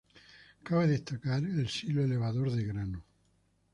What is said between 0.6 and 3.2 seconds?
Cabe destacar el silo elevador de grano.